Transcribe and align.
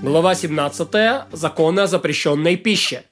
Глава 0.00 0.36
17. 0.36 1.32
Законы 1.32 1.80
о 1.80 1.86
запрещенной 1.88 2.56
пище. 2.56 3.04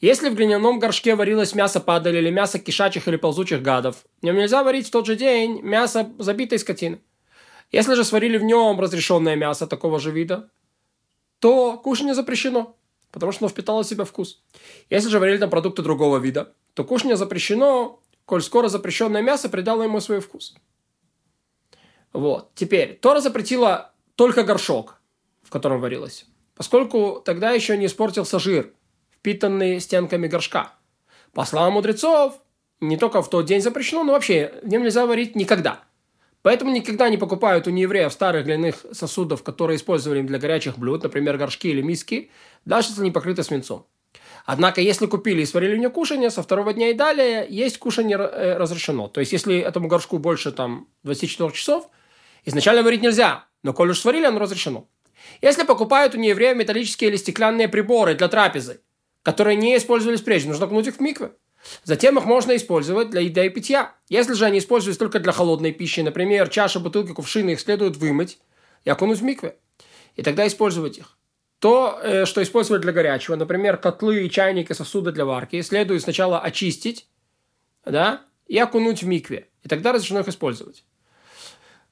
Если 0.00 0.28
в 0.28 0.34
глиняном 0.34 0.80
горшке 0.80 1.14
варилось 1.14 1.54
мясо 1.54 1.78
падали 1.78 2.18
или 2.18 2.30
мясо 2.30 2.58
кишачих 2.58 3.06
или 3.06 3.14
ползучих 3.14 3.62
гадов, 3.62 4.04
в 4.20 4.24
нем 4.24 4.34
нельзя 4.36 4.64
варить 4.64 4.88
в 4.88 4.90
тот 4.90 5.06
же 5.06 5.14
день 5.14 5.60
мясо 5.62 6.10
забитой 6.18 6.58
скотины. 6.58 7.00
Если 7.70 7.94
же 7.94 8.02
сварили 8.02 8.36
в 8.36 8.42
нем 8.42 8.80
разрешенное 8.80 9.36
мясо 9.36 9.68
такого 9.68 10.00
же 10.00 10.10
вида, 10.10 10.50
то 11.38 11.78
кушание 11.78 12.14
запрещено, 12.14 12.76
потому 13.12 13.30
что 13.30 13.44
оно 13.44 13.50
впитало 13.50 13.84
в 13.84 13.86
себя 13.86 14.04
вкус. 14.04 14.42
Если 14.90 15.10
же 15.10 15.20
варили 15.20 15.38
там 15.38 15.50
продукты 15.50 15.82
другого 15.82 16.18
вида, 16.18 16.52
то 16.74 16.82
кушание 16.82 17.16
запрещено, 17.16 18.00
коль 18.26 18.42
скоро 18.42 18.66
запрещенное 18.66 19.22
мясо 19.22 19.48
придало 19.48 19.84
ему 19.84 20.00
свой 20.00 20.18
вкус. 20.18 20.56
Вот. 22.12 22.50
Теперь, 22.56 22.98
Тора 23.00 23.20
запретила 23.20 23.92
только 24.16 24.42
горшок, 24.42 25.00
котором 25.54 25.80
варилось, 25.80 26.26
поскольку 26.56 27.22
тогда 27.24 27.52
еще 27.52 27.76
не 27.76 27.86
испортился 27.86 28.38
жир, 28.38 28.72
впитанный 29.12 29.80
стенками 29.80 30.26
горшка. 30.26 30.74
По 31.32 31.44
словам 31.44 31.74
мудрецов, 31.74 32.34
не 32.80 32.96
только 32.96 33.22
в 33.22 33.30
тот 33.30 33.46
день 33.46 33.62
запрещено, 33.62 34.04
но 34.04 34.12
вообще 34.12 34.52
в 34.62 34.68
нем 34.68 34.82
нельзя 34.82 35.06
варить 35.06 35.36
никогда. 35.36 35.84
Поэтому 36.42 36.72
никогда 36.72 37.08
не 37.08 37.16
покупают 37.16 37.66
у 37.66 37.70
неевреев 37.70 38.12
старых 38.12 38.44
глиняных 38.44 38.84
сосудов, 38.92 39.42
которые 39.42 39.76
использовали 39.76 40.20
для 40.22 40.38
горячих 40.38 40.76
блюд, 40.76 41.02
например, 41.04 41.38
горшки 41.38 41.68
или 41.68 41.80
миски, 41.80 42.30
даже 42.64 42.88
если 42.88 43.00
они 43.00 43.10
покрыты 43.12 43.42
свинцом. 43.42 43.86
Однако, 44.44 44.82
если 44.82 45.06
купили 45.06 45.42
и 45.42 45.46
сварили 45.46 45.76
мне 45.76 45.88
кушание, 45.88 46.30
со 46.30 46.42
второго 46.42 46.74
дня 46.74 46.90
и 46.90 46.94
далее 46.94 47.46
есть 47.48 47.78
кушание 47.78 48.18
э, 48.18 48.58
разрешено. 48.58 49.08
То 49.08 49.20
есть, 49.20 49.32
если 49.32 49.58
этому 49.58 49.88
горшку 49.88 50.18
больше 50.18 50.52
там 50.52 50.88
24 51.04 51.50
часов, 51.52 51.88
изначально 52.44 52.82
варить 52.82 53.02
нельзя, 53.02 53.46
но 53.62 53.72
коль 53.72 53.90
уж 53.90 54.00
сварили, 54.00 54.26
оно 54.26 54.38
разрешено. 54.38 54.86
Если 55.42 55.64
покупают 55.64 56.14
у 56.14 56.18
неевреев 56.18 56.56
металлические 56.56 57.10
или 57.10 57.16
стеклянные 57.16 57.68
приборы 57.68 58.14
для 58.14 58.28
трапезы, 58.28 58.80
которые 59.22 59.56
не 59.56 59.76
использовались 59.76 60.20
прежде, 60.20 60.48
нужно 60.48 60.66
окунуть 60.66 60.86
их 60.86 60.96
в 60.96 61.00
миквы. 61.00 61.32
Затем 61.82 62.18
их 62.18 62.24
можно 62.24 62.54
использовать 62.56 63.10
для 63.10 63.22
еды 63.22 63.46
и 63.46 63.48
питья. 63.48 63.94
Если 64.08 64.34
же 64.34 64.44
они 64.44 64.58
используются 64.58 64.98
только 64.98 65.18
для 65.18 65.32
холодной 65.32 65.72
пищи, 65.72 66.00
например, 66.00 66.48
чаши, 66.48 66.78
бутылки, 66.78 67.12
кувшины, 67.12 67.50
их 67.50 67.60
следует 67.60 67.96
вымыть 67.96 68.38
и 68.84 68.90
окунуть 68.90 69.20
в 69.20 69.24
миквы. 69.24 69.54
И 70.16 70.22
тогда 70.22 70.46
использовать 70.46 70.98
их. 70.98 71.16
То, 71.58 71.98
э, 72.02 72.26
что 72.26 72.42
использовать 72.42 72.82
для 72.82 72.92
горячего, 72.92 73.36
например, 73.36 73.78
котлы, 73.78 74.28
чайники, 74.28 74.72
сосуды 74.74 75.12
для 75.12 75.24
варки, 75.24 75.60
следует 75.62 76.02
сначала 76.02 76.38
очистить 76.38 77.08
да, 77.84 78.22
и 78.46 78.58
окунуть 78.58 79.02
в 79.02 79.06
микве. 79.06 79.48
И 79.62 79.68
тогда 79.68 79.92
разрешено 79.92 80.20
их 80.20 80.28
использовать. 80.28 80.84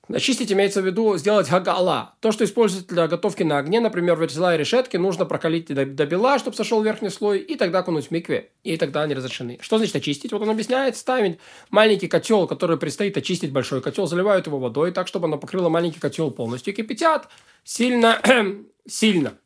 Очистить 0.09 0.51
имеется 0.51 0.83
в 0.83 0.87
виду 0.87 1.17
сделать 1.17 1.49
гагала. 1.49 2.17
То, 2.21 2.33
что 2.33 2.45
используется 2.45 2.93
для 2.93 3.07
готовки 3.07 3.45
на 3.45 3.59
огне, 3.59 3.79
например, 3.79 4.19
вертела 4.19 4.55
и 4.55 4.59
решетки, 4.59 4.97
нужно 4.97 5.27
прокалить 5.27 5.73
до, 5.73 5.87
до 5.87 6.07
бела, 6.07 6.41
чтобы 6.41 6.57
сошел 6.57 6.83
верхний 6.83 7.09
слой, 7.09 7.39
и 7.39 7.55
тогда 7.55 7.83
кунуть 7.83 8.09
в 8.09 8.11
микве. 8.11 8.51
И 8.65 8.77
тогда 8.77 9.03
они 9.03 9.15
разрешены. 9.15 9.59
Что 9.61 9.79
значит 9.79 9.95
очистить? 9.95 10.33
Вот 10.33 10.43
он 10.43 10.51
объясняет, 10.51 10.97
ставить 10.97 11.39
маленький 11.71 12.09
котел, 12.09 12.49
который 12.49 12.79
предстоит 12.79 13.17
очистить 13.17 13.53
большой 13.53 13.81
котел, 13.81 14.09
заливают 14.09 14.49
его 14.49 14.59
водой 14.59 14.91
так, 14.91 15.07
чтобы 15.07 15.29
оно 15.29 15.39
покрыло 15.39 15.69
маленький 15.69 16.01
котел 16.01 16.33
полностью, 16.33 16.75
кипятят 16.75 17.29
сильно, 17.63 18.21
сильно. 18.89 19.39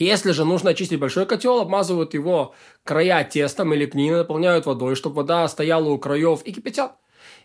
Если 0.00 0.32
же 0.32 0.44
нужно 0.44 0.70
очистить 0.70 0.98
большой 0.98 1.26
котел, 1.26 1.60
обмазывают 1.60 2.14
его 2.14 2.54
края 2.82 3.22
тестом 3.22 3.72
или 3.72 3.84
глиной, 3.84 4.18
наполняют 4.18 4.66
водой, 4.66 4.96
чтобы 4.96 5.16
вода 5.16 5.46
стояла 5.46 5.90
у 5.90 5.98
краев 5.98 6.42
и 6.42 6.52
кипятят. 6.52 6.96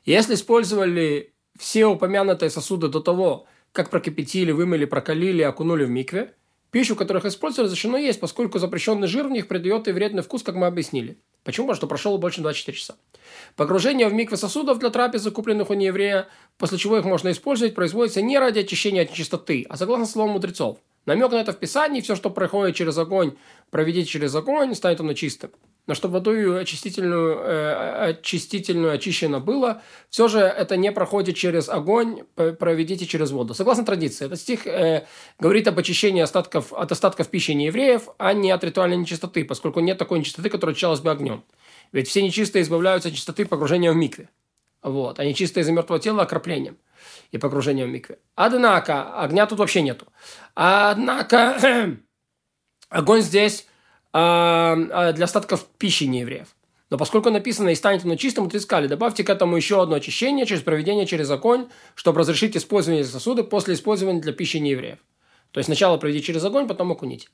Если 0.06 0.36
использовали 0.36 1.35
все 1.58 1.86
упомянутые 1.86 2.50
сосуды 2.50 2.88
до 2.88 3.00
того, 3.00 3.48
как 3.72 3.90
прокипятили, 3.90 4.52
вымыли, 4.52 4.86
прокалили, 4.86 5.42
окунули 5.42 5.86
в 5.86 5.90
микве, 5.90 6.34
пищу, 6.72 6.96
которых 6.96 7.26
использовали, 7.26 7.68
разрешено 7.68 7.98
есть, 7.98 8.20
поскольку 8.20 8.60
запрещенный 8.60 9.08
жир 9.08 9.28
в 9.28 9.32
них 9.32 9.48
придает 9.48 9.88
и 9.88 9.92
вредный 9.92 10.24
вкус, 10.24 10.44
как 10.44 10.56
мы 10.56 10.68
объяснили. 10.68 11.18
Почему? 11.44 11.68
Потому 11.68 11.78
что 11.78 11.88
прошло 11.88 12.18
больше 12.18 12.42
24 12.42 12.78
часа. 12.78 12.96
Погружение 13.56 14.10
в 14.10 14.14
микве 14.14 14.36
сосудов 14.36 14.80
для 14.80 14.90
трапезы, 14.90 15.32
купленных 15.32 15.70
у 15.70 15.74
нееврея, 15.74 16.28
после 16.58 16.78
чего 16.78 16.98
их 16.98 17.06
можно 17.06 17.32
использовать, 17.32 17.76
производится 17.76 18.22
не 18.22 18.40
ради 18.40 18.60
очищения 18.60 19.04
от 19.04 19.12
нечистоты, 19.12 19.66
а 19.70 19.78
согласно 19.78 20.06
словам 20.06 20.32
мудрецов. 20.32 20.80
Намек 21.06 21.32
на 21.32 21.36
это 21.36 21.54
в 21.54 21.60
Писании, 21.60 22.02
все, 22.02 22.16
что 22.16 22.30
проходит 22.30 22.76
через 22.76 22.98
огонь, 22.98 23.36
проведите 23.70 24.10
через 24.10 24.34
огонь, 24.34 24.74
станет 24.74 25.00
оно 25.00 25.14
чистым 25.14 25.52
но 25.88 25.94
чтобы 25.94 26.16
водою 26.16 26.60
очистительную, 26.60 27.38
э, 27.38 28.10
очистительную 28.10 28.94
очищено 28.94 29.40
было, 29.40 29.82
все 30.10 30.28
же 30.28 30.40
это 30.40 30.78
не 30.78 30.92
проходит 30.92 31.36
через 31.36 31.70
огонь, 31.70 32.24
проведите 32.36 33.06
через 33.06 33.32
воду. 33.32 33.54
Согласно 33.54 33.86
традиции, 33.86 34.26
этот 34.26 34.40
стих 34.40 34.66
э, 34.66 35.06
говорит 35.40 35.68
об 35.68 35.78
очищении 35.78 36.22
остатков, 36.22 36.74
от 36.74 36.92
остатков 36.92 37.30
пищи 37.30 37.52
неевреев, 37.52 38.10
а 38.18 38.34
не 38.34 38.52
от 38.52 38.64
ритуальной 38.64 38.98
нечистоты, 38.98 39.46
поскольку 39.46 39.80
нет 39.80 39.98
такой 39.98 40.20
нечистоты, 40.20 40.50
которая 40.50 40.74
очищалась 40.74 41.02
бы 41.02 41.12
огнем. 41.12 41.44
Ведь 41.92 42.08
все 42.08 42.22
нечистые 42.22 42.64
избавляются 42.64 43.10
от 43.10 43.16
чистоты 43.16 43.46
погружения 43.46 43.92
в 43.92 43.96
микве. 43.96 44.30
Вот. 44.82 45.20
А 45.20 45.26
нечистые 45.26 45.64
из-за 45.64 45.72
мертвого 45.72 46.00
тела 46.00 46.24
окроплением 46.24 46.78
и 47.32 47.38
погружением 47.38 47.90
в 47.90 47.92
микве. 47.92 48.20
Однако, 48.36 49.20
огня 49.20 49.46
тут 49.48 49.60
вообще 49.60 49.82
нету. 49.82 50.08
Однако, 50.54 51.98
огонь 52.90 53.22
здесь 53.22 53.68
для 54.16 55.24
остатков 55.26 55.66
пищи 55.78 56.06
неевреев. 56.06 56.48
Но 56.90 56.98
поскольку 56.98 57.32
написано 57.32 57.70
«и 57.70 57.76
станет 57.76 58.06
оно 58.06 58.16
чистым», 58.16 58.50
то 58.50 58.58
искали, 58.58 58.88
добавьте 58.88 59.24
к 59.24 59.30
этому 59.30 59.58
еще 59.58 59.82
одно 59.82 59.96
очищение 59.96 60.46
через 60.46 60.62
проведение 60.62 61.06
через 61.06 61.30
огонь, 61.30 61.68
чтобы 61.96 62.20
разрешить 62.20 62.56
использование 62.56 63.04
сосуды 63.04 63.44
после 63.44 63.74
использования 63.74 64.22
для 64.22 64.32
пищи 64.32 64.58
неевреев. 64.58 65.00
То 65.52 65.60
есть 65.60 65.66
сначала 65.66 65.98
проведите 65.98 66.28
через 66.28 66.46
огонь, 66.46 66.68
потом 66.68 66.92
окуните. 66.92 67.28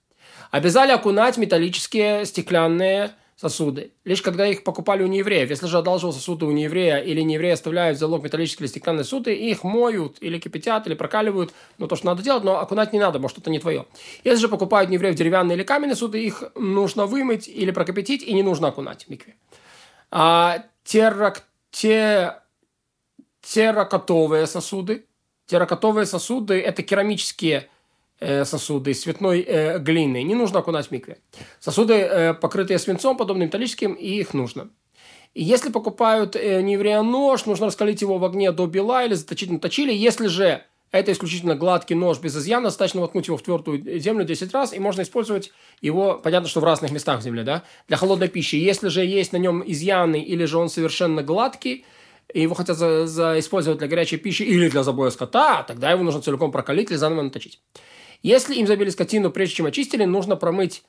Обязали 0.50 0.92
окунать 0.92 1.38
металлические, 1.38 2.26
стеклянные 2.26 3.12
сосуды. 3.42 3.92
Лишь 4.06 4.22
когда 4.22 4.46
их 4.46 4.64
покупали 4.64 5.02
у 5.02 5.08
неевреев. 5.08 5.50
Если 5.50 5.66
же 5.66 5.80
одалживал 5.80 6.14
сосуды 6.14 6.46
у 6.46 6.52
нееврея 6.52 7.00
или 7.00 7.22
неевреи 7.22 7.54
оставляют 7.54 7.98
в 7.98 8.00
залог 8.00 8.24
металлические 8.24 8.66
или 8.66 8.72
стеклянные 8.72 9.04
сосуды, 9.04 9.34
их 9.34 9.64
моют 9.64 10.18
или 10.22 10.38
кипятят, 10.38 10.86
или 10.86 10.94
прокаливают. 10.94 11.52
Ну, 11.80 11.88
то, 11.88 11.96
что 11.96 12.06
надо 12.06 12.22
делать, 12.22 12.44
но 12.44 12.60
окунать 12.60 12.94
не 12.94 13.00
надо, 13.00 13.18
может, 13.18 13.40
это 13.40 13.50
не 13.50 13.58
твое. 13.58 13.88
Если 14.24 14.42
же 14.42 14.48
покупают 14.48 14.92
неевреев 14.92 15.16
деревянные 15.16 15.58
или 15.58 15.64
каменные 15.64 15.96
сосуды, 15.96 16.24
их 16.24 16.44
нужно 16.54 17.08
вымыть 17.08 17.48
или 17.48 17.72
прокипятить, 17.72 18.22
и 18.22 18.32
не 18.34 18.44
нужно 18.44 18.68
окунать 18.68 19.06
в 19.06 19.10
микве. 19.10 19.36
А 20.12 20.64
террак, 20.84 21.44
те, 21.72 22.36
терракотовые 23.42 24.46
сосуды. 24.46 25.06
Терракотовые 25.48 26.06
сосуды– 26.06 26.60
это 26.62 26.84
керамические 26.84 27.62
Э, 27.62 27.81
сосуды 28.46 28.92
из 28.92 29.02
цветной 29.02 29.42
э, 29.42 29.80
глины. 29.80 30.24
Не 30.24 30.36
нужно 30.36 30.60
окунать 30.60 30.88
в 30.88 30.92
микве. 30.92 31.18
Сосуды, 31.60 31.96
э, 31.96 32.34
покрытые 32.34 32.80
свинцом, 32.80 33.18
подобным 33.18 33.48
металлическим, 33.48 33.94
и 33.94 34.08
их 34.08 34.34
нужно. 34.34 34.70
И 35.34 35.44
если 35.44 35.72
покупают 35.72 36.36
э, 36.36 36.62
нееврея 36.62 37.02
нож, 37.02 37.46
нужно 37.46 37.68
раскалить 37.68 38.02
его 38.02 38.18
в 38.18 38.26
огне 38.26 38.52
до 38.52 38.68
бела 38.68 39.06
или 39.06 39.14
заточить 39.14 39.50
на 39.50 39.60
точиле. 39.60 39.96
Если 39.96 40.28
же 40.28 40.64
это 40.92 41.12
исключительно 41.14 41.56
гладкий 41.56 41.96
нож 41.96 42.20
без 42.20 42.36
изъяна, 42.36 42.66
достаточно 42.66 43.02
воткнуть 43.02 43.28
его 43.28 43.38
в 43.38 43.42
твердую 43.42 44.00
землю 44.00 44.26
10 44.26 44.54
раз, 44.54 44.74
и 44.74 44.80
можно 44.80 45.02
использовать 45.04 45.52
его, 45.80 46.20
понятно, 46.22 46.50
что 46.50 46.60
в 46.60 46.66
разных 46.66 46.92
местах 46.92 47.22
земли, 47.22 47.44
да, 47.44 47.64
для 47.88 47.96
холодной 47.96 48.28
пищи. 48.28 48.56
Если 48.56 48.90
же 48.90 49.06
есть 49.06 49.32
на 49.32 49.38
нем 49.38 49.64
изъяны, 49.66 50.22
или 50.22 50.44
же 50.44 50.58
он 50.58 50.70
совершенно 50.70 51.24
гладкий, 51.24 51.86
его 52.34 52.56
хотят 52.56 52.78
за, 52.78 53.08
за 53.08 53.40
использовать 53.40 53.80
для 53.80 53.88
горячей 53.88 54.18
пищи 54.18 54.44
или 54.44 54.70
для 54.70 54.84
забоя 54.84 55.12
скота, 55.12 55.64
тогда 55.64 55.92
его 55.92 56.04
нужно 56.04 56.22
целиком 56.22 56.52
прокалить 56.52 56.92
или 56.92 56.98
заново 56.98 57.22
наточить. 57.22 57.62
Если 58.24 58.56
им 58.56 58.68
забили 58.68 58.90
скотину, 58.90 59.32
прежде 59.32 59.56
чем 59.56 59.66
очистили, 59.66 60.06
нужно 60.06 60.36
промыть 60.36 60.84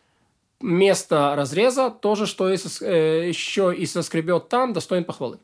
место 0.60 1.34
разреза, 1.36 1.90
то 1.90 2.14
же, 2.14 2.26
что 2.26 2.50
и 2.50 2.56
сос, 2.56 2.82
э, 2.82 3.28
еще 3.28 3.74
и 3.76 3.86
соскребет 3.86 4.48
там, 4.48 4.72
достоин 4.72 5.04
похвалы. 5.04 5.38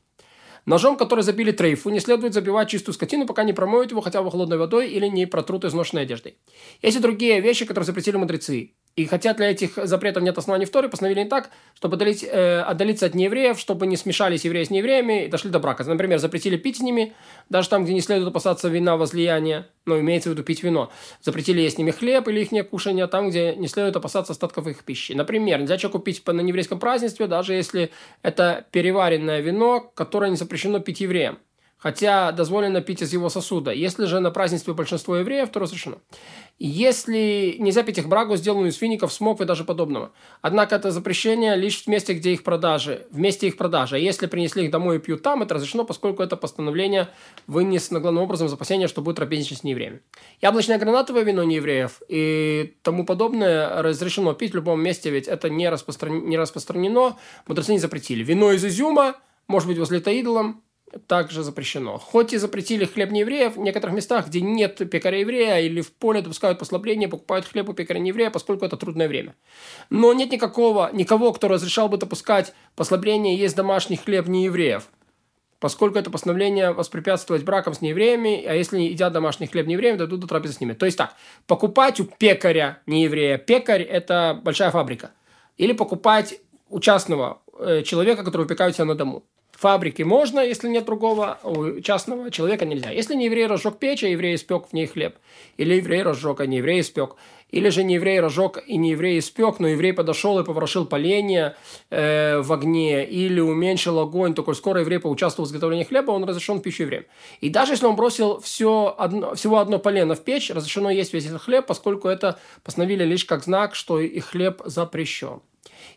Ножом, 0.67 0.99
который 0.99 1.25
забили 1.25 1.51
трейфу, 1.51 1.89
не 1.89 1.99
следует 1.99 2.35
забивать 2.35 2.69
чистую 2.69 2.95
скотину, 2.95 3.27
пока 3.27 3.43
не 3.43 3.55
промоют 3.55 3.91
его 3.91 4.03
хотя 4.03 4.23
бы 4.23 4.31
холодной 4.31 4.59
водой 4.59 4.91
или 4.91 5.07
не 5.07 5.25
протрут 5.27 5.65
изношенной 5.65 6.03
одеждой. 6.03 6.37
Есть 6.83 6.99
и 6.99 7.01
другие 7.01 7.41
вещи, 7.41 7.65
которые 7.65 7.87
запретили 7.87 8.17
мудрецы. 8.17 8.75
И 8.99 9.07
хотя 9.07 9.33
для 9.33 9.53
этих 9.53 9.77
запретов 9.77 10.25
нет 10.25 10.37
оснований 10.37 10.65
в 10.65 10.71
Торе, 10.71 10.89
постановили 10.89 11.23
не 11.23 11.29
так, 11.29 11.51
чтобы 11.77 11.95
отдалить, 11.95 12.25
э, 12.25 12.63
отдалиться 12.63 13.07
от 13.07 13.15
неевреев, 13.15 13.57
чтобы 13.57 13.87
не 13.87 13.97
смешались 13.97 14.45
евреи 14.45 14.65
с 14.65 14.71
неевреями 14.71 15.27
и 15.27 15.29
дошли 15.29 15.51
до 15.51 15.61
брака. 15.61 15.85
Например, 15.85 16.19
запретили 16.19 16.57
пить 16.57 16.79
с 16.79 16.81
ними, 16.81 17.15
даже 17.49 17.69
там, 17.69 17.85
где 17.85 17.95
не 17.95 18.01
следует 18.01 18.31
опасаться 18.31 18.69
вина 18.69 18.97
возлияния, 18.97 19.69
ну, 19.87 20.01
имеется 20.01 20.31
в 20.31 20.33
виду 20.33 20.43
пить 20.43 20.65
вино. 20.65 20.91
Запретили 21.23 21.61
есть 21.61 21.77
с 21.77 21.79
ними 21.79 21.93
хлеб 21.93 22.27
или 22.27 22.41
их 22.41 22.69
кушание 22.71 23.07
там, 23.07 23.31
где 23.31 23.55
не 23.55 23.69
следует 23.69 23.95
опасаться 23.95 24.33
остатков 24.33 24.67
их 24.67 24.83
пищи. 24.83 25.13
Например, 25.13 25.61
нельзя 25.61 25.79
человеку 25.79 26.01
пить 26.01 26.27
на 26.27 26.41
еврейском 26.41 26.81
празднестве, 26.81 27.29
даже 27.29 27.55
если 27.55 27.93
это 28.23 28.67
переваренное 28.73 29.39
вино, 29.39 29.93
которое 29.95 30.33
не 30.33 30.37
запрещено 30.37 30.81
пить 30.81 31.03
евреям. 31.03 31.39
Хотя 31.79 32.33
дозволено 32.33 32.81
пить 32.81 33.03
из 33.03 33.13
его 33.13 33.29
сосуда. 33.29 33.71
Если 33.73 34.05
же 34.07 34.21
на 34.21 34.31
празднестве 34.31 34.75
большинство 34.75 35.17
евреев, 35.17 35.49
то 35.49 35.61
разрешено. 35.61 35.99
Если 36.59 37.55
нельзя 37.61 37.85
пить 37.85 37.99
их 37.99 38.09
брагу, 38.09 38.37
сделанную 38.37 38.71
из 38.71 38.77
фиников, 38.77 39.13
смок 39.13 39.41
и 39.41 39.45
даже 39.45 39.65
подобного. 39.65 40.11
Однако 40.43 40.75
это 40.75 40.91
запрещение 40.91 41.55
лишь 41.55 41.85
в 41.85 41.87
месте, 41.87 42.15
где 42.15 42.33
их 42.33 42.43
продажи, 42.43 43.07
в 43.13 43.19
месте 43.19 43.47
их 43.47 43.57
продажи. 43.57 43.95
А 43.95 43.99
если 43.99 44.27
принесли 44.27 44.65
их 44.65 44.73
домой 44.73 44.97
и 44.97 44.99
пьют 44.99 45.23
там, 45.23 45.43
это 45.43 45.55
разрешено, 45.55 45.85
поскольку 45.85 46.23
это 46.23 46.37
постановление 46.37 47.09
вынесено 47.47 48.01
главным 48.01 48.25
образом 48.25 48.49
запасение, 48.49 48.89
что 48.89 49.03
будет 49.03 49.17
трапезничать 49.17 49.59
с 49.59 49.63
неевреями. 49.63 50.01
Яблочное 50.43 50.79
гранатовое 50.79 51.23
вино 51.23 51.45
неевреев 51.45 52.03
и 52.09 52.75
тому 52.83 53.05
подобное 53.07 53.83
разрешено 53.83 54.35
пить 54.35 54.51
в 54.51 54.57
любом 54.57 54.83
месте, 54.83 55.11
ведь 55.11 55.29
это 55.29 55.49
не, 55.49 55.69
распростран... 55.69 56.27
не 56.27 56.37
распространено, 56.37 57.17
мудрецы 57.47 57.73
не 57.73 57.79
запретили. 57.79 58.25
Вино 58.25 58.51
из 58.51 58.65
изюма, 58.65 59.15
может 59.47 59.69
быть, 59.69 59.79
возле 59.79 60.01
идолом, 60.01 60.63
также 61.07 61.43
запрещено. 61.43 61.99
Хоть 61.99 62.33
и 62.33 62.39
запретили 62.39 62.85
хлеб 62.85 63.11
неевреев, 63.11 63.57
в 63.57 63.61
некоторых 63.61 63.97
местах, 63.97 64.29
где 64.29 64.41
нет 64.41 64.77
пекаря 64.91 65.19
еврея 65.19 65.61
или 65.61 65.81
в 65.81 65.93
поле 65.93 66.23
допускают 66.23 66.59
послабление, 66.59 67.09
покупают 67.09 67.47
хлеб 67.47 67.69
у 67.69 67.73
пекаря 67.73 67.99
нееврея, 67.99 68.31
поскольку 68.31 68.65
это 68.65 68.77
трудное 68.77 69.09
время. 69.09 69.35
Но 69.91 70.13
нет 70.13 70.33
никакого, 70.33 70.91
никого, 70.93 71.33
кто 71.33 71.49
разрешал 71.49 71.89
бы 71.89 71.99
допускать 71.99 72.55
послабление 72.77 73.37
есть 73.37 73.57
домашний 73.57 73.97
хлеб 73.97 74.27
неевреев, 74.29 74.89
поскольку 75.61 75.99
это 75.99 76.11
постановление 76.11 76.73
воспрепятствовать 76.73 77.45
бракам 77.45 77.75
с 77.75 77.81
неевреями, 77.81 78.45
а 78.45 78.55
если 78.55 78.81
едят 78.81 79.13
домашний 79.13 79.47
хлеб 79.47 79.67
неевреям, 79.67 79.97
дадут 79.97 80.21
до 80.21 80.27
трапезы 80.27 80.55
с 80.55 80.61
ними. 80.61 80.73
То 80.73 80.87
есть 80.87 80.99
так, 80.99 81.15
покупать 81.47 82.01
у 82.01 82.05
пекаря 82.05 82.81
нееврея, 82.87 83.39
пекарь– 83.39 83.83
это 83.85 84.41
большая 84.43 84.71
фабрика, 84.71 85.11
или 85.57 85.73
покупать 85.73 86.41
у 86.71 86.81
частного 86.81 87.41
э, 87.59 87.83
человека, 87.83 88.25
который 88.25 88.43
выпекает 88.43 88.75
себя 88.75 88.85
на 88.85 88.95
дому 88.95 89.25
фабрике 89.59 90.05
можно, 90.05 90.41
если 90.41 90.69
нет 90.69 90.85
другого, 90.85 91.39
у 91.43 91.81
частного 91.81 92.31
человека 92.31 92.65
нельзя. 92.65 92.91
Если 92.91 93.15
не 93.15 93.25
еврей 93.27 93.47
разжег 93.47 93.79
печь, 93.79 94.05
а 94.05 94.09
еврей 94.09 94.37
испек 94.37 94.69
в 94.69 94.73
ней 94.73 94.87
хлеб, 94.87 95.17
или 95.57 95.75
еврей 95.75 96.03
разжег, 96.03 96.41
а 96.41 96.47
не 96.47 96.59
еврей 96.59 96.81
испек, 96.81 97.17
или 97.51 97.69
же 97.71 97.83
не 97.83 97.95
еврей 97.95 98.21
разжег 98.21 98.63
и 98.67 98.77
не 98.77 98.91
еврей 98.91 99.19
испек, 99.19 99.59
но 99.59 99.69
еврей 99.69 99.93
подошел 99.93 100.39
и 100.39 100.45
поворошил 100.45 100.87
поленье 100.87 101.57
э, 101.91 102.41
в 102.41 102.53
огне, 102.53 103.05
или 103.05 103.41
уменьшил 103.41 103.99
огонь, 103.99 104.35
только 104.35 104.53
скоро 104.55 104.81
еврей 104.81 105.01
поучаствовал 105.01 105.47
в 105.47 105.51
изготовлении 105.51 105.85
хлеба, 105.85 106.13
он 106.13 106.25
разрешен 106.25 106.59
в 106.59 106.63
пищу 106.63 106.85
евреям. 106.85 107.05
И 107.41 107.49
даже 107.49 107.73
если 107.73 107.87
он 107.87 107.97
бросил 107.97 108.41
все 108.41 108.95
одно, 108.97 109.35
всего 109.35 109.59
одно 109.59 109.79
полено 109.81 110.15
в 110.15 110.23
печь, 110.23 110.51
разрешено 110.51 110.91
есть 110.91 111.13
весь 111.13 111.27
этот 111.27 111.43
хлеб, 111.43 111.67
поскольку 111.67 112.09
это 112.09 112.39
постановили 112.63 113.03
лишь 113.05 113.25
как 113.25 113.43
знак, 113.43 113.75
что 113.75 113.99
и 113.99 114.21
хлеб 114.21 114.63
запрещен. 114.65 115.41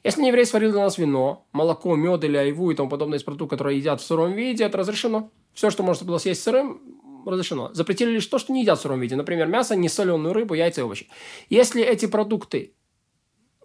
Если 0.04 0.26
еврей 0.26 0.46
сварил 0.46 0.72
для 0.72 0.82
нас 0.82 0.98
вино, 0.98 1.46
молоко, 1.52 1.96
мед 1.96 2.24
или 2.24 2.38
айву 2.38 2.72
и 2.72 2.76
тому 2.76 2.90
подобное 2.90 3.20
из 3.20 3.24
продуктов, 3.24 3.50
которые 3.50 3.78
едят 3.78 4.02
в 4.02 4.06
сыром 4.06 4.34
виде, 4.34 4.64
это 4.64 4.78
разрешено. 4.78 5.30
Все, 5.54 5.70
что 5.70 5.84
можно 5.84 6.06
было 6.06 6.18
съесть 6.18 6.44
сырым, 6.44 6.82
разрешено. 7.26 7.72
Запретили 7.74 8.12
лишь 8.12 8.26
то, 8.26 8.40
что 8.40 8.54
не 8.54 8.62
едят 8.62 8.80
в 8.80 8.82
сыром 8.82 9.00
виде. 9.00 9.16
Например, 9.16 9.48
мясо, 9.48 9.76
несоленую 9.76 10.34
рыбу, 10.34 10.54
яйца 10.54 10.82
и 10.82 10.84
овощи. 10.84 11.08
Если 11.50 11.84
эти 11.84 12.06
продукты 12.06 12.74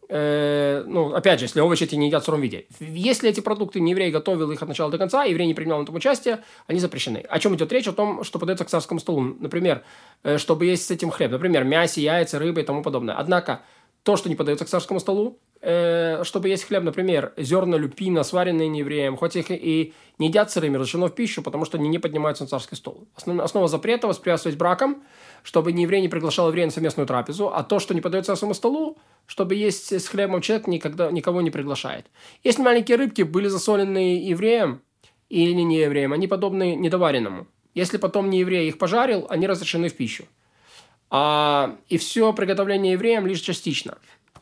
э, 0.08 0.84
ну, 0.86 1.14
опять 1.14 1.40
же, 1.40 1.46
если 1.46 1.60
овощи 1.60 1.84
эти 1.84 1.94
не 1.94 2.06
едят 2.06 2.22
в 2.22 2.26
сыром 2.26 2.40
виде. 2.40 2.66
Если 2.80 3.28
эти 3.30 3.40
продукты 3.40 3.80
не 3.80 3.90
еврей 3.92 4.10
готовил 4.10 4.50
их 4.50 4.62
от 4.62 4.68
начала 4.68 4.90
до 4.90 4.98
конца, 4.98 5.24
еврей 5.24 5.46
не 5.46 5.54
принимал 5.54 5.80
в 5.80 5.82
этом 5.82 5.94
участие, 5.94 6.42
они 6.66 6.80
запрещены. 6.80 7.18
О 7.28 7.38
чем 7.38 7.54
идет 7.56 7.72
речь? 7.72 7.88
О 7.88 7.92
том, 7.92 8.24
что 8.24 8.38
подается 8.38 8.64
к 8.64 8.68
царскому 8.68 9.00
столу. 9.00 9.20
Например, 9.20 9.82
э, 10.22 10.38
чтобы 10.38 10.66
есть 10.66 10.86
с 10.86 10.90
этим 10.90 11.10
хлеб. 11.10 11.30
Например, 11.30 11.64
мясо, 11.64 12.00
яйца, 12.00 12.38
рыба 12.38 12.60
и 12.60 12.64
тому 12.64 12.82
подобное. 12.82 13.16
Однако, 13.16 13.62
то, 14.06 14.16
что 14.16 14.28
не 14.28 14.36
подается 14.36 14.64
к 14.64 14.68
царскому 14.68 15.00
столу, 15.00 15.40
э, 15.60 16.22
чтобы 16.22 16.48
есть 16.48 16.62
хлеб, 16.62 16.84
например, 16.84 17.32
зерна 17.36 17.76
люпина, 17.76 18.22
сваренные 18.22 18.68
неевреем, 18.68 19.16
хоть 19.16 19.34
их 19.34 19.50
и 19.50 19.94
не 20.18 20.28
едят 20.28 20.48
сырыми, 20.52 20.76
разрешено 20.76 21.08
в 21.08 21.14
пищу, 21.16 21.42
потому 21.42 21.64
что 21.64 21.76
они 21.76 21.88
не 21.88 21.98
поднимаются 21.98 22.44
на 22.44 22.48
царский 22.48 22.76
стол. 22.76 23.08
Основ, 23.16 23.40
основа 23.40 23.66
запрета– 23.66 24.06
воспрепятствовать 24.08 24.56
браком, 24.56 25.02
чтобы 25.42 25.72
не 25.72 25.82
еврей 25.82 26.00
не 26.00 26.08
приглашал 26.08 26.46
еврея 26.46 26.66
на 26.66 26.72
совместную 26.72 27.08
трапезу, 27.08 27.52
а 27.52 27.64
то, 27.64 27.80
что 27.80 27.94
не 27.94 28.00
подается 28.00 28.30
царскому 28.30 28.54
столу, 28.54 28.96
чтобы 29.26 29.56
есть 29.56 29.92
с 29.92 30.06
хлебом 30.06 30.40
человек 30.40 30.68
никогда, 30.68 31.10
никого 31.10 31.40
не 31.40 31.50
приглашает. 31.50 32.06
Если 32.44 32.62
маленькие 32.62 32.98
рыбки 32.98 33.22
были 33.22 33.48
засоленные 33.48 34.24
евреем 34.24 34.82
или 35.30 35.50
не 35.62 35.78
евреем, 35.78 36.12
они 36.12 36.28
подобны 36.28 36.76
недоваренному. 36.76 37.48
Если 37.74 37.96
потом 37.96 38.30
не 38.30 38.38
еврей 38.38 38.68
их 38.68 38.78
пожарил, 38.78 39.26
они 39.28 39.48
разрешены 39.48 39.88
в 39.88 39.96
пищу. 39.96 40.26
А, 41.10 41.76
и 41.88 41.98
все 41.98 42.32
приготовление 42.32 42.92
евреям 42.92 43.26
лишь 43.26 43.40
частично. 43.40 43.98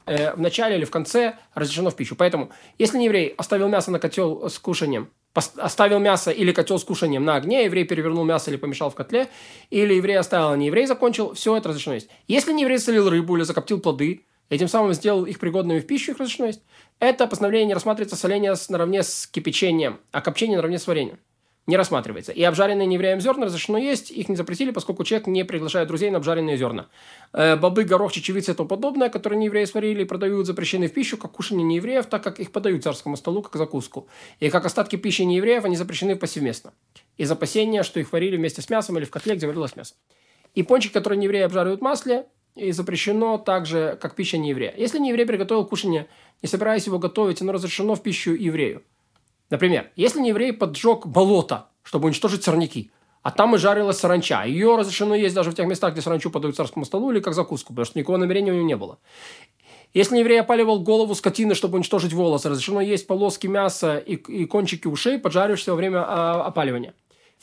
Э, 0.06 0.34
в 0.34 0.40
начале 0.40 0.76
или 0.76 0.84
в 0.84 0.90
конце 0.90 1.36
разрешено 1.54 1.90
в 1.90 1.96
пищу. 1.96 2.14
Поэтому, 2.14 2.50
если 2.78 2.98
не 2.98 3.06
еврей 3.06 3.28
оставил 3.38 3.68
мясо 3.68 3.90
на 3.90 3.98
котел 3.98 4.50
с 4.50 4.58
кушанием, 4.58 5.08
оставил 5.32 5.98
мясо 5.98 6.30
или 6.30 6.52
котел 6.52 6.78
с 6.78 6.84
кушанием 6.84 7.24
на 7.24 7.36
огне, 7.36 7.64
еврей 7.64 7.84
перевернул 7.84 8.22
мясо 8.24 8.50
или 8.50 8.58
помешал 8.58 8.90
в 8.90 8.94
котле, 8.94 9.28
или 9.70 9.94
еврей 9.94 10.18
оставил, 10.18 10.50
а 10.50 10.56
не 10.56 10.66
еврей 10.66 10.86
закончил, 10.86 11.32
все 11.32 11.56
это 11.56 11.70
разрешено 11.70 11.94
есть. 11.94 12.10
Если 12.28 12.52
не 12.52 12.62
еврей 12.62 12.78
солил 12.78 13.08
рыбу 13.08 13.36
или 13.36 13.44
закоптил 13.44 13.80
плоды, 13.80 14.26
и 14.50 14.58
тем 14.58 14.68
самым 14.68 14.92
сделал 14.92 15.24
их 15.24 15.38
пригодными 15.38 15.80
в 15.80 15.86
пищу, 15.86 16.12
их 16.12 16.18
разрешено 16.18 16.48
есть, 16.48 16.62
это 16.98 17.26
постановление 17.26 17.68
не 17.68 17.74
рассматривается 17.74 18.16
соление 18.16 18.54
наравне 18.68 19.02
с 19.02 19.26
кипячением, 19.26 20.00
а 20.12 20.20
копчение 20.20 20.56
наравне 20.56 20.78
с 20.78 20.86
вареньем 20.86 21.18
не 21.66 21.76
рассматривается. 21.76 22.32
И 22.32 22.42
обжаренные 22.42 22.86
неевреям 22.86 23.20
зерна 23.20 23.46
разрешено 23.46 23.78
есть, 23.78 24.10
их 24.10 24.28
не 24.28 24.36
запретили, 24.36 24.70
поскольку 24.70 25.04
человек 25.04 25.26
не 25.26 25.44
приглашает 25.44 25.88
друзей 25.88 26.10
на 26.10 26.18
обжаренные 26.18 26.56
зерна. 26.56 26.88
Э, 27.32 27.56
бобы, 27.56 27.84
горох, 27.84 28.12
чечевица 28.12 28.52
и 28.52 28.54
тому 28.54 28.68
подобное, 28.68 29.08
которые 29.08 29.38
неевреи 29.38 29.64
сварили 29.64 30.02
и 30.02 30.04
продают, 30.04 30.46
запрещены 30.46 30.88
в 30.88 30.92
пищу, 30.92 31.16
как 31.16 31.32
кушание 31.32 31.64
неевреев, 31.64 32.06
так 32.06 32.22
как 32.22 32.38
их 32.40 32.52
подают 32.52 32.82
царскому 32.84 33.16
столу 33.16 33.42
как 33.42 33.56
закуску. 33.56 34.08
И 34.40 34.50
как 34.50 34.66
остатки 34.66 34.96
пищи 34.96 35.22
неевреев, 35.22 35.64
они 35.64 35.76
запрещены 35.76 36.16
повсеместно. 36.16 36.74
Из 37.16 37.30
опасения, 37.30 37.82
что 37.82 38.00
их 38.00 38.12
варили 38.12 38.36
вместе 38.36 38.60
с 38.60 38.68
мясом 38.68 38.98
или 38.98 39.04
в 39.04 39.10
котле, 39.10 39.34
где 39.34 39.46
варилось 39.46 39.76
мясо. 39.76 39.94
И 40.54 40.62
пончик, 40.62 40.92
который 40.92 41.18
неевреи 41.18 41.42
обжаривают 41.42 41.80
в 41.80 41.84
масле, 41.84 42.26
и 42.54 42.70
запрещено 42.70 43.38
также, 43.38 43.98
как 44.00 44.14
пища 44.14 44.38
нееврея. 44.38 44.74
Если 44.76 44.98
нееврей 44.98 45.26
приготовил 45.26 45.64
кушание, 45.64 46.06
не 46.40 46.48
собираясь 46.48 46.86
его 46.86 46.98
готовить, 46.98 47.42
оно 47.42 47.52
разрешено 47.52 47.94
в 47.96 48.02
пищу 48.02 48.32
еврею. 48.32 48.82
Например, 49.50 49.90
если 49.96 50.20
не 50.20 50.30
еврей 50.30 50.52
поджег 50.52 51.06
болото, 51.06 51.68
чтобы 51.82 52.06
уничтожить 52.06 52.42
сорняки, 52.44 52.90
а 53.24 53.30
там 53.30 53.54
и 53.54 53.58
жарилась 53.58 53.98
саранча. 53.98 54.44
Ее 54.44 54.76
разрешено 54.76 55.14
есть 55.14 55.34
даже 55.34 55.50
в 55.50 55.54
тех 55.54 55.66
местах, 55.66 55.92
где 55.92 56.02
саранчу 56.02 56.30
подают 56.30 56.56
царскому 56.56 56.84
столу 56.84 57.10
или 57.10 57.20
как 57.20 57.32
закуску, 57.32 57.72
потому 57.72 57.86
что 57.86 57.98
никакого 57.98 58.18
намерения 58.18 58.52
у 58.52 58.54
него 58.54 58.66
не 58.66 58.76
было. 58.76 58.98
Если 59.94 60.18
еврей 60.18 60.40
опаливал 60.40 60.80
голову 60.80 61.14
скотины, 61.14 61.54
чтобы 61.54 61.76
уничтожить 61.76 62.12
волосы, 62.12 62.50
разрешено 62.50 62.82
есть 62.82 63.06
полоски 63.06 63.46
мяса 63.46 63.96
и, 63.96 64.16
и 64.16 64.44
кончики 64.44 64.88
ушей, 64.88 65.18
поджарившиеся 65.18 65.70
во 65.70 65.76
время 65.76 66.04
а, 66.06 66.44
опаливания. 66.44 66.94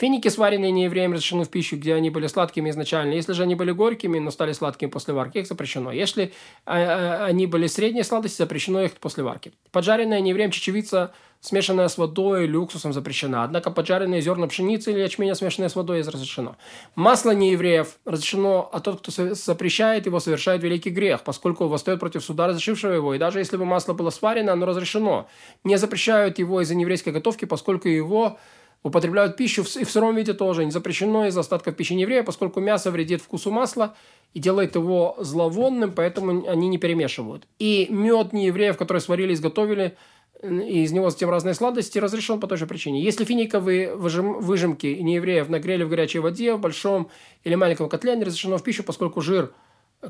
Финики, 0.02 0.30
сваренные 0.30 0.72
неевреем, 0.72 1.14
разрешены 1.14 1.44
в 1.44 1.50
пищу, 1.50 1.78
где 1.78 1.94
они 1.94 2.10
были 2.10 2.26
сладкими 2.26 2.72
изначально. 2.72 3.14
Если 3.14 3.34
же 3.34 3.44
они 3.44 3.54
были 3.54 3.70
горькими, 3.70 4.18
но 4.18 4.32
стали 4.32 4.52
сладкими 4.52 4.90
после 4.90 5.14
варки, 5.14 5.38
их 5.38 5.46
запрещено. 5.46 5.92
Если 5.92 6.34
а, 6.66 7.22
а, 7.22 7.26
они 7.28 7.46
были 7.46 7.68
средней 7.68 8.02
сладости, 8.02 8.38
запрещено 8.38 8.82
их 8.82 8.94
после 8.94 9.24
варки. 9.24 9.52
Поджаренная 9.72 10.20
неевреем 10.20 10.50
чечевица, 10.50 11.14
смешанная 11.40 11.88
с 11.88 12.00
водой 12.00 12.46
или 12.46 12.56
уксусом, 12.56 12.94
запрещена. 12.94 13.44
Однако 13.44 13.70
поджаренные 13.70 14.22
зерна 14.22 14.48
пшеницы 14.48 14.92
или 14.92 15.02
ячменя, 15.02 15.36
смешанные 15.36 15.70
с 15.70 15.76
водой, 15.76 16.02
разрешено. 16.02 16.56
Масло 16.96 17.36
неевреев 17.36 18.00
разрешено, 18.04 18.72
а 18.74 18.80
тот, 18.80 19.02
кто 19.02 19.12
запрещает 19.36 20.08
его, 20.08 20.20
совершает 20.20 20.64
великий 20.64 20.90
грех, 20.90 21.22
поскольку 21.22 21.68
восстает 21.68 22.00
против 22.00 22.24
суда, 22.24 22.48
разрешившего 22.48 22.94
его. 22.94 23.14
И 23.14 23.20
даже 23.20 23.38
если 23.38 23.56
бы 23.56 23.66
масло 23.66 23.94
было 23.94 24.10
сварено, 24.10 24.54
оно 24.54 24.66
разрешено. 24.66 25.28
Не 25.64 25.78
запрещают 25.78 26.40
его 26.40 26.62
из-за 26.62 26.74
нееврейской 26.74 27.14
готовки, 27.14 27.46
поскольку 27.46 27.88
его 27.88 28.40
Употребляют 28.84 29.38
пищу 29.38 29.64
и 29.80 29.84
в 29.84 29.92
сыром 29.92 30.16
виде 30.16 30.34
тоже. 30.34 30.66
Не 30.66 30.72
запрещено 30.72 31.28
из 31.28 31.38
остатков 31.38 31.76
пищи 31.76 31.94
еврея, 31.94 32.24
поскольку 32.24 32.60
мясо 32.60 32.90
вредит 32.90 33.22
вкусу 33.22 33.52
масла 33.52 33.96
и 34.34 34.40
делает 34.40 34.76
его 34.76 35.16
зловонным, 35.20 35.92
поэтому 35.92 36.48
они 36.48 36.68
не 36.68 36.80
перемешивают. 36.80 37.48
И 37.60 37.88
мед 37.92 38.34
неевреев, 38.34 38.78
который 38.78 38.98
сварили, 38.98 39.34
изготовили, 39.34 39.98
и 40.42 40.84
из 40.84 40.92
него 40.92 41.12
затем 41.12 41.30
разные 41.30 41.54
сладости, 41.54 42.00
разрешен 42.00 42.40
по 42.40 42.48
той 42.48 42.58
же 42.58 42.66
причине. 42.66 43.04
Если 43.04 43.24
финиковые 43.24 43.94
выжим, 43.94 44.40
выжимки 44.40 44.88
неевреев 44.88 45.48
нагрели 45.50 45.84
в 45.84 45.90
горячей 45.90 46.18
воде, 46.18 46.56
в 46.56 46.60
большом 46.60 47.12
или 47.44 47.54
маленьком 47.54 47.88
котле, 47.88 48.16
не 48.16 48.24
разрешено 48.24 48.58
в 48.58 48.64
пищу, 48.64 48.84
поскольку 48.84 49.22
жир, 49.22 49.54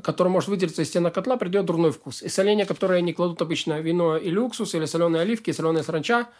который 0.02 0.28
может 0.28 0.48
выделиться 0.48 0.80
из 0.80 0.88
стенок 0.88 1.12
котла, 1.12 1.36
придет 1.36 1.66
дурной 1.66 1.92
вкус. 1.92 2.22
И 2.22 2.28
соленья, 2.28 2.64
которые 2.64 2.98
они 2.98 3.12
кладут 3.12 3.42
обычно 3.42 3.80
вино 3.80 4.16
или 4.16 4.38
уксус, 4.38 4.74
или 4.74 4.86
соленые 4.86 5.20
оливки, 5.20 5.50
соленая 5.50 5.82
саранча– 5.82 6.28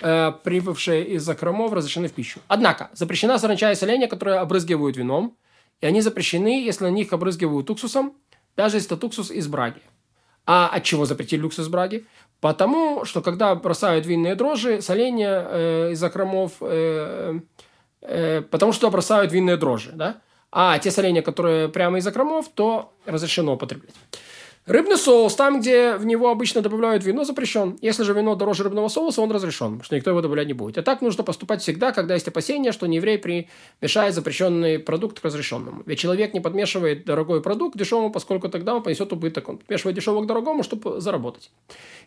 э, 0.00 0.32
прибывшие 0.42 1.04
из 1.04 1.22
закромов, 1.22 1.72
разрешены 1.72 2.08
в 2.08 2.12
пищу. 2.12 2.40
Однако, 2.48 2.90
запрещена 2.92 3.38
саранча 3.38 3.72
и 3.72 3.74
соленья, 3.74 4.08
которые 4.08 4.38
обрызгивают 4.38 4.96
вином, 4.96 5.36
и 5.80 5.86
они 5.86 6.00
запрещены, 6.00 6.64
если 6.64 6.84
на 6.84 6.90
них 6.90 7.12
обрызгивают 7.12 7.70
уксусом, 7.70 8.14
даже 8.56 8.76
если 8.76 8.96
это 8.96 9.06
уксус 9.06 9.30
из 9.30 9.46
браги. 9.48 9.82
А 10.46 10.68
от 10.68 10.84
чего 10.84 11.06
запретили 11.06 11.42
уксус 11.42 11.66
из 11.66 11.68
браги? 11.68 12.06
Потому 12.40 13.04
что 13.04 13.22
когда 13.22 13.54
бросают 13.54 14.06
винные 14.06 14.34
дрожжи, 14.34 14.82
соленья 14.82 15.46
э, 15.48 15.90
из 15.92 15.98
закромов, 15.98 16.52
э, 16.60 17.40
э, 18.02 18.42
потому 18.42 18.72
что 18.72 18.90
бросают 18.90 19.32
винные 19.32 19.56
дрожжи, 19.56 19.92
да? 19.94 20.20
А 20.52 20.78
те 20.78 20.90
соленья, 20.90 21.22
которые 21.22 21.68
прямо 21.68 21.98
из 21.98 22.04
закромов, 22.04 22.48
то 22.48 22.92
разрешено 23.06 23.54
употреблять. 23.54 23.94
Рыбный 24.66 24.96
соус, 24.96 25.34
там, 25.34 25.60
где 25.60 25.96
в 25.96 26.06
него 26.06 26.30
обычно 26.30 26.62
добавляют 26.62 27.04
вино, 27.04 27.24
запрещен. 27.24 27.76
Если 27.82 28.02
же 28.02 28.14
вино 28.14 28.34
дороже 28.34 28.64
рыбного 28.64 28.88
соуса, 28.88 29.20
он 29.20 29.30
разрешен, 29.30 29.82
что 29.82 29.94
никто 29.94 30.08
его 30.08 30.22
добавлять 30.22 30.46
не 30.46 30.54
будет. 30.54 30.78
А 30.78 30.82
так 30.82 31.02
нужно 31.02 31.22
поступать 31.22 31.60
всегда, 31.60 31.92
когда 31.92 32.14
есть 32.14 32.28
опасение, 32.28 32.72
что 32.72 32.86
нееврей 32.86 33.18
примешает 33.18 34.14
запрещенный 34.14 34.78
продукт 34.78 35.20
к 35.20 35.24
разрешенному. 35.24 35.82
Ведь 35.84 35.98
человек 35.98 36.32
не 36.32 36.40
подмешивает 36.40 37.04
дорогой 37.04 37.42
продукт 37.42 37.76
к 37.76 37.78
дешевому, 37.78 38.10
поскольку 38.10 38.48
тогда 38.48 38.74
он 38.74 38.82
понесет 38.82 39.12
убыток. 39.12 39.50
Он 39.50 39.58
подмешивает 39.58 39.96
дешевого 39.96 40.24
к 40.24 40.26
дорогому, 40.26 40.62
чтобы 40.62 40.98
заработать. 40.98 41.50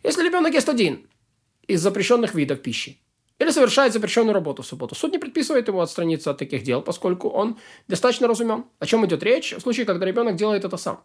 Если 0.02 0.26
ребенок 0.26 0.52
ест 0.52 0.68
один 0.68 1.06
из 1.68 1.82
запрещенных 1.82 2.34
видов 2.34 2.64
пищи, 2.64 2.98
или 3.38 3.52
совершает 3.52 3.94
запрещенную 3.94 4.34
работу 4.34 4.64
в 4.64 4.66
субботу. 4.66 4.96
Суд 4.96 5.12
не 5.12 5.20
предписывает 5.20 5.68
ему 5.68 5.82
отстраниться 5.82 6.32
от 6.32 6.40
таких 6.40 6.64
дел, 6.64 6.82
поскольку 6.82 7.30
он 7.30 7.58
достаточно 7.88 8.28
разумен. 8.28 8.66
О 8.80 8.86
чем 8.88 9.06
идет 9.06 9.22
речь 9.22 9.54
в 9.54 9.60
случае, 9.60 9.86
когда 9.86 10.08
ребенок 10.08 10.36
делает 10.36 10.66
это 10.66 10.78
сам. 10.78 11.04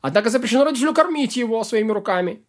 Однако 0.00 0.30
запрещено 0.30 0.64
родителю 0.64 0.94
кормить 0.94 1.36
его 1.36 1.64
своими 1.64 1.92
руками, 1.92 2.44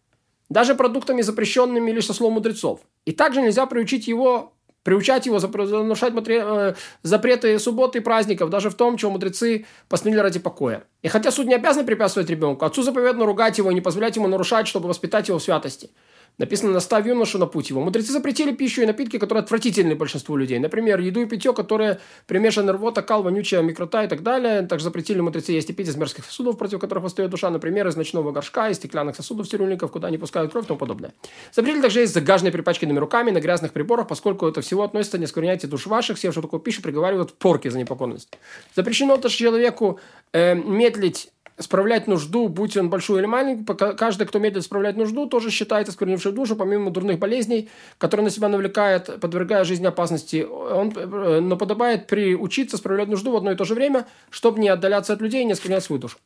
даже 0.48 0.74
продуктами, 0.74 1.22
запрещенными 1.22 1.90
лишь 1.90 2.06
со 2.06 2.14
слов 2.14 2.32
мудрецов. 2.32 2.80
И 3.04 3.12
также 3.12 3.42
нельзя 3.42 3.66
приучить 3.66 4.08
его 4.08 4.52
приучать 4.86 5.26
его 5.26 5.40
нарушать. 5.40 6.14
Э, 6.28 6.74
запреты 7.02 7.58
субботы 7.58 7.98
и 7.98 8.00
праздников, 8.00 8.50
даже 8.50 8.70
в 8.70 8.74
том, 8.74 8.96
чего 8.96 9.10
мудрецы 9.10 9.66
постановили 9.88 10.22
ради 10.22 10.38
покоя. 10.38 10.84
И 11.02 11.08
хотя 11.08 11.32
суд 11.32 11.46
не 11.46 11.56
обязан 11.56 11.84
препятствовать 11.84 12.30
ребенку, 12.30 12.64
отцу 12.64 12.84
заповедно 12.84 13.26
ругать 13.26 13.58
его 13.58 13.72
и 13.72 13.74
не 13.74 13.80
позволять 13.80 14.14
ему 14.14 14.28
нарушать, 14.28 14.68
чтобы 14.68 14.88
воспитать 14.88 15.26
его 15.26 15.40
в 15.40 15.42
святости. 15.42 15.90
Написано 16.38 16.72
«наставь 16.72 17.06
юношу 17.06 17.38
на 17.38 17.46
путь 17.46 17.70
его». 17.70 17.80
Мудрецы 17.80 18.12
запретили 18.12 18.52
пищу 18.52 18.82
и 18.82 18.86
напитки, 18.86 19.18
которые 19.18 19.42
отвратительны 19.42 19.94
большинству 19.94 20.36
людей. 20.36 20.58
Например, 20.58 21.00
еду 21.00 21.22
и 21.22 21.26
питье, 21.26 21.54
которые 21.54 21.98
примешаны 22.26 22.72
рвота, 22.72 23.00
кал, 23.00 23.22
вонючая 23.22 23.62
микрота 23.62 24.04
и 24.04 24.08
так 24.08 24.22
далее. 24.22 24.62
Также 24.62 24.84
запретили 24.84 25.20
мудрецы 25.20 25.52
есть 25.52 25.70
и 25.70 25.72
пить 25.72 25.88
из 25.88 25.96
мерзких 25.96 26.26
сосудов, 26.26 26.58
против 26.58 26.78
которых 26.78 27.04
восстает 27.04 27.30
душа, 27.30 27.48
например, 27.48 27.88
из 27.88 27.96
ночного 27.96 28.32
горшка, 28.32 28.68
из 28.68 28.76
стеклянных 28.76 29.16
сосудов 29.16 29.48
цирюльников, 29.48 29.90
куда 29.90 30.10
не 30.10 30.18
пускают 30.18 30.52
кровь 30.52 30.64
и 30.64 30.68
тому 30.68 30.78
подобное. 30.78 31.14
Запретили 31.52 31.80
также 31.80 32.00
есть 32.00 32.12
загаженные 32.12 32.52
припачканными 32.52 32.98
руками 32.98 33.30
на 33.30 33.40
грязных 33.40 33.72
приборах, 33.72 34.06
поскольку 34.06 34.46
это 34.46 34.60
всего 34.60 34.82
относится, 34.82 35.16
не 35.16 35.24
оскверняйте 35.24 35.66
душ 35.66 35.86
ваших, 35.86 36.18
севшую 36.18 36.42
такую 36.42 36.60
пищу 36.60 36.82
приговаривают 36.82 37.32
порки 37.32 37.68
за 37.68 37.78
непокорность. 37.78 38.28
Запрещено 38.74 39.16
тоже 39.16 39.36
человеку 39.36 40.00
э, 40.32 40.54
медлить 40.54 41.30
справлять 41.58 42.06
нужду, 42.06 42.48
будь 42.48 42.76
он 42.76 42.90
большой 42.90 43.20
или 43.20 43.26
маленький, 43.26 43.64
каждый, 43.96 44.26
кто 44.26 44.38
умеет 44.38 44.62
справлять 44.62 44.96
нужду, 44.96 45.26
тоже 45.26 45.50
считается 45.50 45.90
осквернившей 45.90 46.32
душу, 46.32 46.56
помимо 46.56 46.90
дурных 46.90 47.18
болезней, 47.18 47.68
которые 47.98 48.24
на 48.24 48.30
себя 48.30 48.48
навлекает, 48.48 49.20
подвергая 49.20 49.64
жизни 49.64 49.86
опасности. 49.86 50.42
Он, 50.44 50.92
э, 50.94 51.40
но 51.40 51.56
подобает 51.56 52.06
приучиться 52.06 52.76
справлять 52.76 53.08
нужду 53.08 53.32
в 53.32 53.36
одно 53.36 53.52
и 53.52 53.56
то 53.56 53.64
же 53.64 53.74
время, 53.74 54.06
чтобы 54.30 54.60
не 54.60 54.68
отдаляться 54.68 55.12
от 55.12 55.20
людей 55.20 55.42
и 55.42 55.44
не 55.44 55.52
осквернять 55.52 55.84
свою 55.84 56.00
душу. 56.00 56.18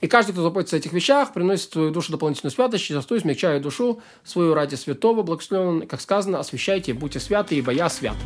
И 0.00 0.06
каждый, 0.06 0.32
кто 0.32 0.42
заботится 0.42 0.76
о 0.76 0.78
этих 0.78 0.92
вещах, 0.92 1.32
приносит 1.34 1.72
свою 1.72 1.90
душу 1.90 2.12
дополнительную 2.12 2.52
святость, 2.52 2.88
зачастую 2.88 3.20
смягчая 3.20 3.60
душу 3.60 4.00
свою 4.24 4.54
ради 4.54 4.74
святого, 4.74 5.22
благословен, 5.22 5.86
как 5.86 6.00
сказано, 6.00 6.38
освящайте, 6.38 6.94
будьте 6.94 7.20
святы, 7.20 7.56
ибо 7.56 7.70
я 7.70 7.88
свят. 7.90 8.16